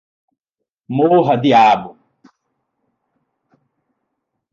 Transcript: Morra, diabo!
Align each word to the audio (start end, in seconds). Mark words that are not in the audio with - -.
Morra, 0.97 1.35
diabo! 1.43 1.89